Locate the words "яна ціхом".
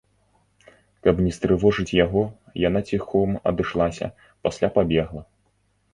2.67-3.37